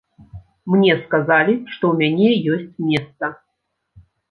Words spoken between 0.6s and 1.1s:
Мне